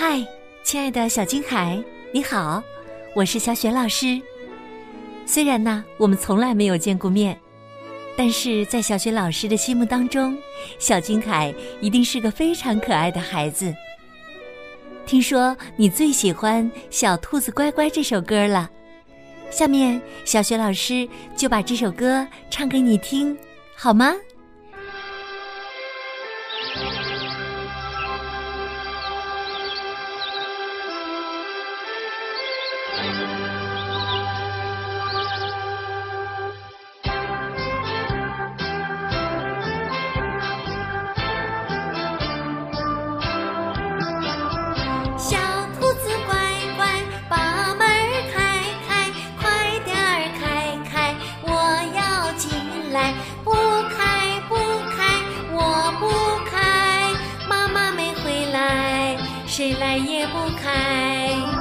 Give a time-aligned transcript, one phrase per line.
[0.00, 0.24] 嗨，
[0.62, 1.82] 亲爱的小金海，
[2.12, 2.62] 你好，
[3.16, 4.22] 我是小雪老师。
[5.26, 7.36] 虽然呢，我们从来没有见过面，
[8.16, 10.38] 但是在小雪老师的心目当中，
[10.78, 13.74] 小金海一定是个非常可爱的孩子。
[15.04, 18.70] 听说你最喜欢《小兔子乖乖》这首歌了，
[19.50, 23.36] 下面小雪老师就把这首歌唱给你听，
[23.74, 24.14] 好吗？
[52.92, 53.52] 来不
[53.96, 54.54] 开不
[54.96, 57.12] 开我不开
[57.48, 61.57] 妈妈没回来谁来也不开。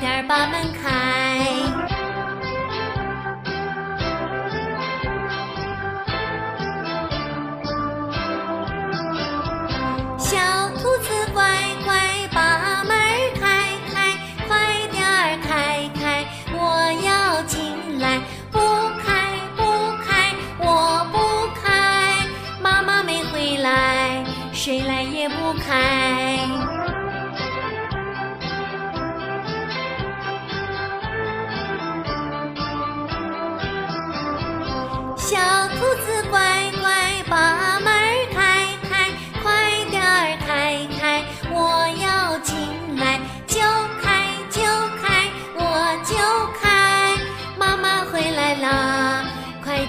[0.00, 1.46] 点把门开，
[10.18, 10.38] 小
[10.70, 11.44] 兔子乖
[11.84, 12.96] 乖，把门
[13.38, 14.16] 开开，
[14.48, 14.56] 快
[14.90, 15.04] 点
[15.42, 18.18] 开开，我要进来。
[18.50, 18.58] 不
[19.04, 19.62] 开不
[20.02, 21.18] 开，我不
[21.60, 22.26] 开，
[22.62, 26.38] 妈妈没回来，谁来也不开。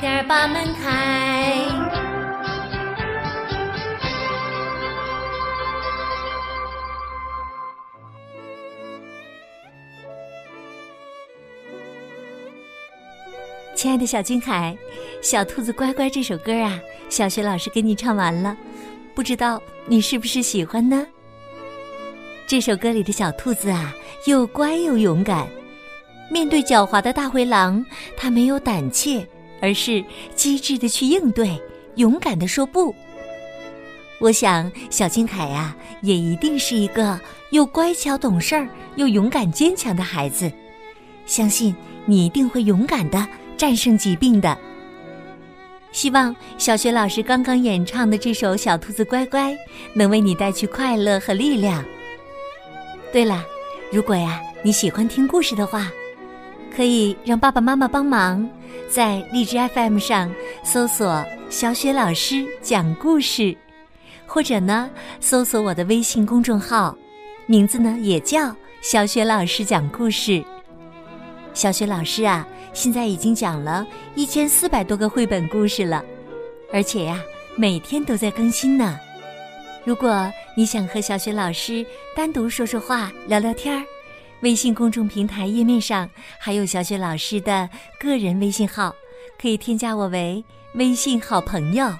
[0.02, 1.64] 点把门开。
[13.76, 14.76] 亲爱的小金海，
[15.24, 18.58] 《小兔子乖乖》这首歌啊，小学老师给你唱完了，
[19.14, 21.06] 不知道你是不是喜欢呢？
[22.48, 23.94] 这首歌里的小兔子啊，
[24.26, 25.48] 又乖又勇敢，
[26.32, 27.86] 面对狡猾的大灰狼，
[28.18, 29.28] 它没有胆怯，
[29.62, 30.04] 而是
[30.36, 31.62] 机智的去应对，
[31.96, 32.94] 勇敢的说不。
[34.20, 37.20] 我想，小金凯呀，也一定是一个
[37.52, 40.52] 又乖巧懂事儿又勇敢坚强的孩子，
[41.26, 43.28] 相信你一定会勇敢的。
[43.58, 44.58] 战胜疾病的，
[45.92, 49.54] 希望小学老师刚刚演唱的这首《小兔子乖乖》
[49.94, 51.86] 能为你带去快乐和力量。
[53.14, 53.46] 对了，
[53.92, 55.92] 如果呀你喜欢听故事的话，
[56.76, 58.48] 可以让爸爸妈妈帮忙
[58.90, 60.34] 在荔枝 FM 上
[60.64, 63.56] 搜索“小雪老师讲故事”，
[64.26, 64.90] 或者呢
[65.20, 66.98] 搜索我的微信公众号，
[67.46, 70.44] 名字呢也叫“小雪老师讲故事”。
[71.54, 72.48] 小雪老师啊。
[72.74, 76.02] 现在已经讲了一千四百多个绘本故事了，
[76.72, 77.20] 而且呀，
[77.58, 78.98] 每天都在更新呢。
[79.84, 83.84] 如果你想和小雪老师单独说说话、聊聊天儿，
[84.42, 86.10] 微信公众平台页面上
[86.40, 87.70] 还有小雪老师的
[88.00, 88.94] 个人微信号，
[89.40, 90.44] 可以添加我为
[90.76, 91.92] 微信好朋友。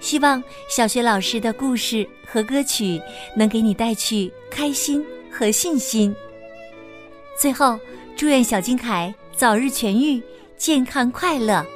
[0.00, 3.00] 希望小雪老师的故事和歌曲
[3.36, 6.14] 能给你带去开心和信心。
[7.40, 7.78] 最后，
[8.16, 9.14] 祝愿小金凯。
[9.36, 10.22] 早日痊愈，
[10.56, 11.66] 健康快乐。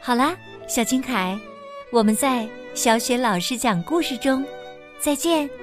[0.00, 1.38] 好啦，小金凯，
[1.92, 4.44] 我们在小雪老师讲故事中
[4.98, 5.61] 再见。